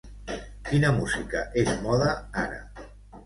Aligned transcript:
Quina 0.69 0.89
música 0.99 1.43
és 1.63 1.69
moda, 1.83 2.09
ara? 2.47 2.59